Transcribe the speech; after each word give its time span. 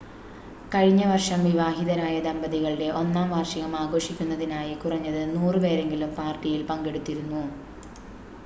കഴിഞ്ഞ 0.71 1.01
വർഷം 1.07 1.39
വിവാഹിതരായ 1.47 2.15
ദമ്പതികളുടെ 2.27 2.87
ഒന്നാം 3.01 3.27
വാർഷികം 3.33 3.75
ആഘോഷിക്കുന്നതിനായി 3.81 4.73
കുറഞ്ഞത് 4.81 5.21
100 5.35 5.61
പേരെങ്കിലും 5.65 6.13
പാർട്ടിയിൽ 6.19 6.63
പങ്കെടുത്തിരുന്നു 6.71 7.43